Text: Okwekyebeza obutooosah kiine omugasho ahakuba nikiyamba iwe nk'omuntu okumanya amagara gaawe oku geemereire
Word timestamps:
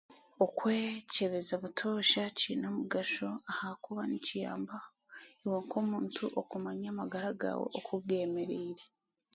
Okwekyebeza 0.45 1.51
obutooosah 1.55 2.29
kiine 2.37 2.65
omugasho 2.71 3.29
ahakuba 3.51 4.01
nikiyamba 4.07 4.77
iwe 5.43 5.57
nk'omuntu 5.65 6.23
okumanya 6.39 6.87
amagara 6.93 7.29
gaawe 7.41 7.65
oku 7.79 7.95
geemereire 8.07 8.83